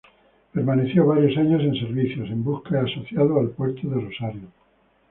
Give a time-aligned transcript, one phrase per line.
[0.51, 4.47] Permaneció varios años en servicio, en buques asociados al puerto de Rosario.